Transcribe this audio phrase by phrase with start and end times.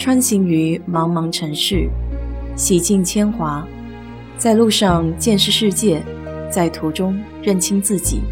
[0.00, 1.86] 穿行于茫茫城市，
[2.56, 3.68] 洗尽铅华，
[4.38, 6.02] 在路上见识世界，
[6.50, 8.22] 在途中认清自己。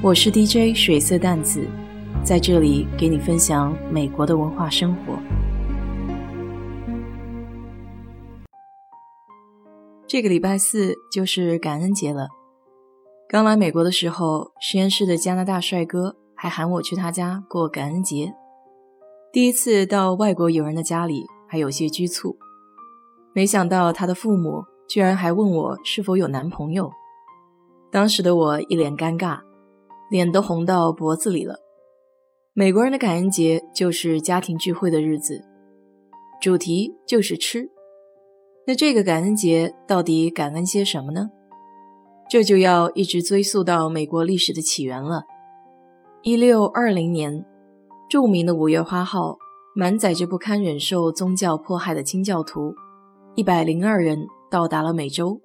[0.00, 1.66] 我是 DJ 水色淡子，
[2.22, 5.18] 在这里给你分享美国的文化生活。
[10.06, 12.28] 这个礼拜四就是感恩节了。
[13.28, 18.32] 刚来美国的时候，实验室的加拿大帅哥还喊我去他家过感恩节。
[19.34, 22.36] 第一次到外国友人的家里，还有些拘促。
[23.32, 26.88] 没想到他的父母居然还问我是否有男朋友。
[27.90, 29.40] 当时的我一脸尴尬，
[30.08, 31.56] 脸都红到脖子里了。
[32.52, 35.44] 美国人的感恩节就是家庭聚会的日子，
[36.40, 37.68] 主题就是吃。
[38.68, 41.30] 那这个感恩节到底感恩些什么呢？
[42.30, 45.24] 这就要一直追溯到美国历史的起源了。
[46.22, 47.44] 一六二零年，
[48.14, 49.36] 著名的五月花号
[49.74, 52.72] 满载着不堪忍受宗教迫害的清教徒
[53.34, 55.40] 一百零二人到达了美洲。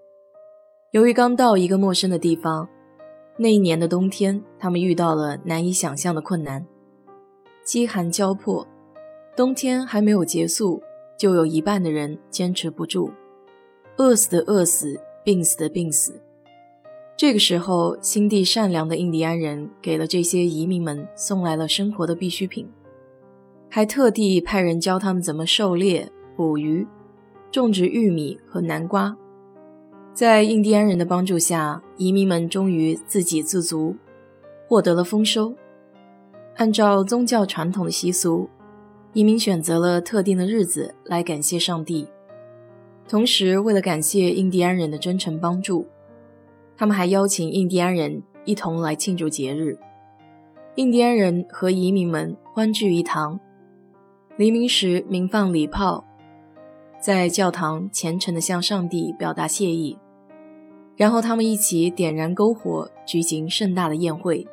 [0.92, 2.70] 由于刚到一个陌生的地方，
[3.40, 6.64] 那一年的冬天，他们遇到了难以想象的困难：
[7.64, 8.67] 饥寒交迫，
[9.36, 10.80] 冬天还没有结束。
[11.17, 13.12] 就有一半的人坚持不住，
[13.97, 16.22] 饿死的饿死，病死的病死。
[17.20, 22.66] 这个时候，心地善良的印第安人给了这些移民们送来了生活的必需品，
[23.70, 26.88] 还特地派人教他们怎么狩猎、捕鱼、
[27.52, 29.17] 种植玉米和南瓜。
[30.14, 33.97] 在印第安人的帮助下，移民们终于自给自足，
[34.70, 35.53] 获得了丰收。
[36.56, 38.47] 按照宗教传统的习俗。
[39.12, 42.08] 移民选择了特定的日子来感谢上帝，
[43.09, 45.86] 同时为了感谢印第安人的真诚帮助，
[46.80, 49.77] 他们还邀请印第安人一同来庆祝节日。
[50.75, 53.38] 印第安人和移民们欢聚一堂，
[54.38, 56.05] 黎明时鸣放礼炮，
[57.02, 59.97] 在教堂虔诚地向上帝表达谢意，
[60.95, 64.47] 然后他们一起点燃篝火，举行盛大的宴会。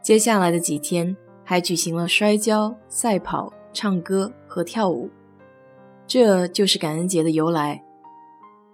[0.00, 1.14] 接下来的几天。
[1.48, 5.08] 还举行了摔跤、赛跑、唱歌和跳舞，
[6.04, 7.84] 这就是感恩节的由来。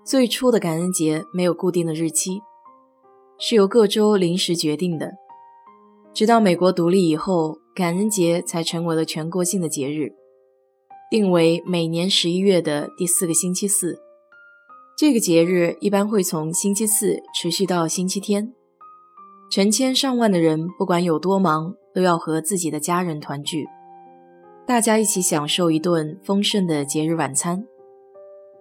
[0.03, 2.41] 最初的感恩节没有固定的日期，
[3.45, 5.11] 是由各州临时决定的。
[6.15, 10.15] 直到美国独立以后，感恩节才成为了全国性的节日，
[11.11, 13.99] 定为每年十一月的第四个星期四。
[14.97, 18.55] 这个节日一般会从星期四持续到星期天，
[19.51, 21.75] 成千上万的人，不管有多忙。
[21.95, 23.69] 都要和自己的家人团聚，
[24.67, 27.67] 大家一起享受一顿丰盛的节日晚餐，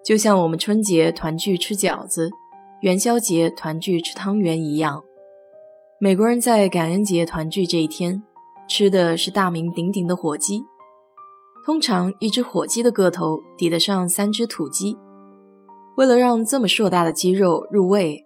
[0.03, 2.29] 就像我们春节团聚吃饺子，
[2.81, 5.03] 元宵节团聚吃汤圆一样。
[5.99, 8.21] 美国人在感恩节团聚这一天，
[8.67, 10.63] 吃的是大名鼎鼎的火鸡。
[11.65, 14.97] 通常一只火鸡的个头抵得上三只土鸡。
[15.95, 18.25] 为了让这么硕大的鸡肉入味，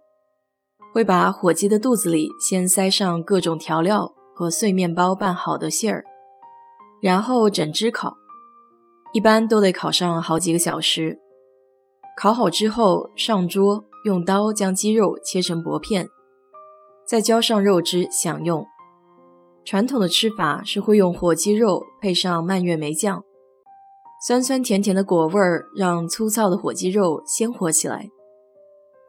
[0.93, 4.11] 会把火鸡的肚子里先塞上各种调料。
[4.37, 6.03] 和碎面包拌好的馅儿，
[7.01, 8.17] 然后整只烤，
[9.13, 11.17] 一般都得烤上好几个小时。
[12.17, 16.07] 烤好之后上桌，用刀将鸡肉切成薄片，
[17.07, 18.63] 再浇上肉汁享用。
[19.63, 23.23] 传统的吃法是会用火鸡肉配上蔓越莓酱，
[24.27, 28.11] 酸酸甜甜的果味儿让粗糙的火鸡肉鲜活起来，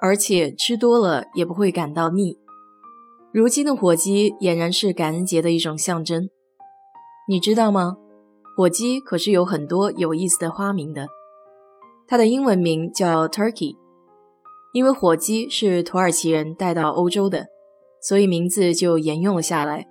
[0.01, 2.39] 而且吃多了也不会感到腻。
[3.35, 6.31] 如今的火鸡俨然是感恩节的一种象征，
[7.29, 7.99] 你知道吗？
[8.57, 11.07] 火鸡可是有很多有意思的花名的。
[12.09, 13.77] 它的英文名叫 Turkey，
[14.77, 17.47] 因为火鸡是土耳其人带到欧洲的，
[17.99, 19.87] 所以名字就沿用了下来。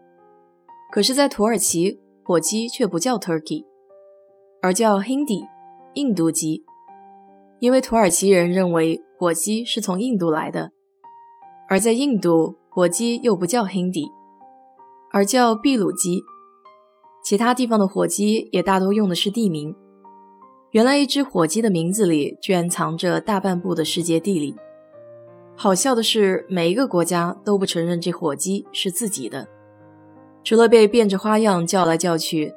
[0.92, 3.66] 可是，在土耳其，火鸡却不叫 Turkey，
[4.62, 5.48] 而叫 Hindi，
[5.96, 6.64] 印度鸡，
[7.58, 10.70] 因为土耳其人认为火鸡是从印度来的，
[11.68, 12.60] 而在印度。
[12.70, 14.12] 火鸡又不叫 Hindi，
[15.12, 16.22] 而叫秘鲁鸡。
[17.24, 19.76] 其他地方的火鸡也大多用的是地名。
[20.70, 24.56] 原来一只火鸡的名字里居然藏着大半部的世界地理。
[25.58, 29.48] 好笑的是，每一个国家都不承认这火鸡是自己的，
[30.44, 32.54] 除了被变着花样叫来叫去，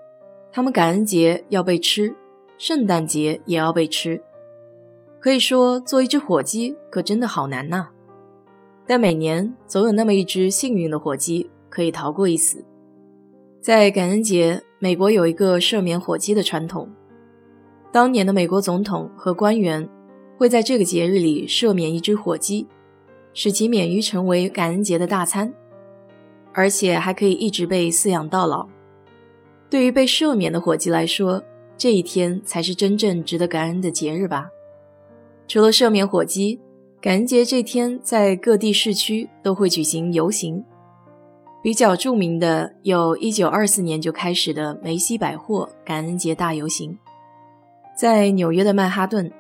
[0.51, 2.15] 他们感恩节要被吃，
[2.59, 4.21] 圣诞节也要被吃。
[5.21, 7.89] 可以说，做一只火鸡可真的好难呐。
[8.87, 12.65] 但每年总有那么一只幸运的火鸡可以逃过一死。
[13.61, 16.89] 在感恩节，美国有一个赦免火鸡的传统。
[17.93, 19.89] 当年的美国总统和官员
[20.37, 22.67] 会在这个节日里赦免一只火鸡，
[23.41, 25.55] 使其免于成为感恩节的大餐，
[26.53, 28.67] 而且还可以一直被饲养到老。
[29.71, 31.41] 对于被赦免的火鸡来说，
[31.77, 34.51] 这一天才是真正值得感恩的节日吧。
[35.47, 36.59] 除了赦免火鸡，
[37.01, 40.65] 感恩节这天在各地市区都会举行游行。
[41.63, 46.99] 比较著名的有1924年就开始的梅西百货感恩节大游行，
[47.97, 49.31] 在纽约的曼哈顿，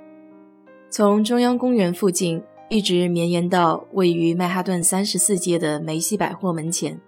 [0.88, 7.00] 从中央公园附近一直绵延到位于曼哈顿三十四街的梅西百货门前。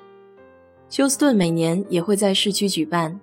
[0.88, 3.20] 休斯顿每年也会在市区举办，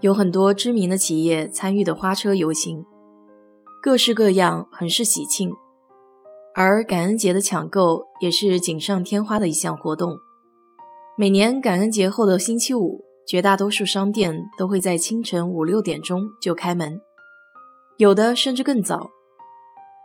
[0.00, 2.82] 有很多知名的企业参与的花车游行，
[3.82, 5.52] 各式各样，很是喜庆。
[6.54, 10.16] 而感恩节的抢购也是锦上添花的一项活动。
[11.18, 16.98] 每年感恩节后的星期五，绝大多数商店都会在清晨五六点钟就开门，
[17.98, 19.10] 有的甚至更早。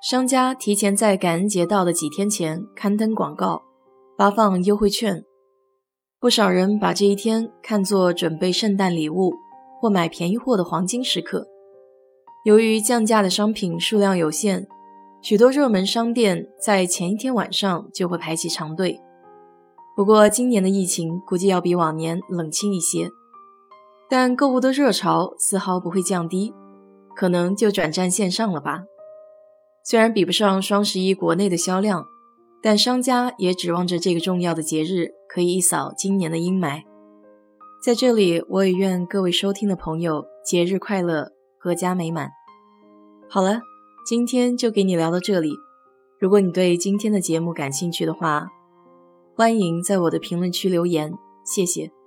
[0.02, 3.62] 商家提前在感恩节到的几天前刊登广告，
[4.18, 5.24] 发放优惠券。
[6.20, 9.32] 不少人把这一天看作准备圣诞礼物
[9.80, 11.46] 或买便宜货的黄金时刻。
[12.46, 14.68] 由于降价的商品数量有限，
[15.22, 19.00] 许多热门商店在前一天晚上就会排起长队。
[19.96, 23.08] 不过，今年的疫情估计要比往年冷清一些，
[24.10, 26.52] 但购物的热潮丝毫不会降低，
[27.16, 28.86] 可能就转战线上了吧。
[29.84, 32.06] 虽然比不上双十一国内的销量，
[32.62, 36.84] 但商家也指望着这个重要的节日可以一扫今年的阴霾。
[37.84, 42.30] 在这里，我也愿各位收听的朋友节日快乐，阖家美满。
[43.28, 43.62] 好了，
[44.06, 45.52] 今天就给你聊到这里。
[46.20, 48.48] 如果你对今天的节目感兴趣的话，
[49.36, 51.12] 欢迎在我的评论区留言，
[51.44, 52.01] 谢谢。